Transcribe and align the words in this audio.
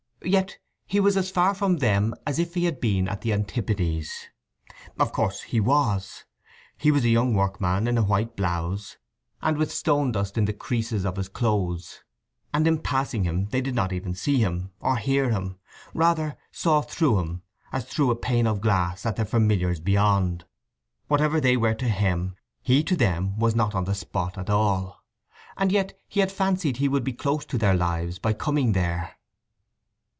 Yet 0.23 0.59
he 0.85 0.99
was 0.99 1.17
as 1.17 1.31
far 1.31 1.55
from 1.55 1.77
them 1.77 2.13
as 2.27 2.37
if 2.37 2.53
he 2.53 2.65
had 2.65 2.79
been 2.79 3.07
at 3.07 3.21
the 3.21 3.33
antipodes. 3.33 4.27
Of 4.99 5.11
course 5.11 5.41
he 5.41 5.59
was. 5.59 6.25
He 6.77 6.91
was 6.91 7.03
a 7.03 7.09
young 7.09 7.33
workman 7.33 7.87
in 7.87 7.97
a 7.97 8.03
white 8.03 8.35
blouse, 8.35 8.97
and 9.41 9.57
with 9.57 9.71
stone 9.73 10.11
dust 10.11 10.37
in 10.37 10.45
the 10.45 10.53
creases 10.53 11.07
of 11.07 11.15
his 11.15 11.27
clothes; 11.27 12.03
and 12.53 12.67
in 12.67 12.77
passing 12.77 13.23
him 13.23 13.47
they 13.47 13.61
did 13.61 13.73
not 13.73 13.91
even 13.91 14.13
see 14.13 14.37
him, 14.37 14.69
or 14.79 14.97
hear 14.97 15.31
him, 15.31 15.57
rather 15.91 16.37
saw 16.51 16.81
through 16.81 17.17
him 17.17 17.41
as 17.73 17.85
through 17.85 18.11
a 18.11 18.15
pane 18.15 18.45
of 18.45 18.61
glass 18.61 19.07
at 19.07 19.15
their 19.15 19.25
familiars 19.25 19.79
beyond. 19.79 20.45
Whatever 21.07 21.41
they 21.41 21.57
were 21.57 21.73
to 21.73 21.89
him, 21.89 22.35
he 22.61 22.83
to 22.83 22.95
them 22.95 23.39
was 23.39 23.55
not 23.55 23.73
on 23.73 23.85
the 23.85 23.95
spot 23.95 24.37
at 24.37 24.51
all; 24.51 25.03
and 25.57 25.71
yet 25.71 25.99
he 26.07 26.19
had 26.19 26.31
fancied 26.31 26.77
he 26.77 26.87
would 26.87 27.03
be 27.03 27.11
close 27.11 27.43
to 27.45 27.57
their 27.57 27.73
lives 27.75 28.19
by 28.19 28.33
coming 28.33 28.73
there. 28.73 29.15